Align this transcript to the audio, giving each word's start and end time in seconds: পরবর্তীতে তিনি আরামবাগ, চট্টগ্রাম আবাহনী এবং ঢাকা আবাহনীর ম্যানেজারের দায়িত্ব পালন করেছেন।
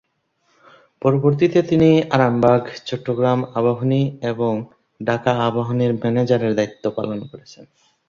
পরবর্তীতে 1.01 1.59
তিনি 1.61 1.89
আরামবাগ, 2.11 2.61
চট্টগ্রাম 2.85 3.39
আবাহনী 3.55 4.01
এবং 4.23 4.53
ঢাকা 5.01 5.31
আবাহনীর 5.47 5.93
ম্যানেজারের 6.01 6.53
দায়িত্ব 6.55 6.83
পালন 6.97 7.19
করেছেন। 7.31 7.63